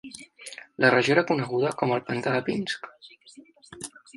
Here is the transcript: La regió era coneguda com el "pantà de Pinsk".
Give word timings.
La 0.85 0.89
regió 0.95 1.13
era 1.17 1.25
coneguda 1.33 1.73
com 1.83 1.93
el 1.99 2.03
"pantà 2.09 2.35
de 2.37 2.43
Pinsk". 2.51 2.91